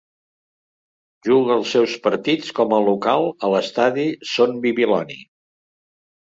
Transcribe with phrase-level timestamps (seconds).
[1.27, 5.21] Juga els seus partits com a local a l'estadi Son Bibiloni.